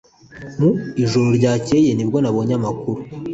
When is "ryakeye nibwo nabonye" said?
1.37-2.53